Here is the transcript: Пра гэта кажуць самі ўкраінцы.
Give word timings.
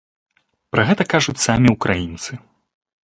Пра 0.75 0.85
гэта 0.87 1.03
кажуць 1.15 1.37
самі 1.47 1.67
ўкраінцы. 1.77 2.31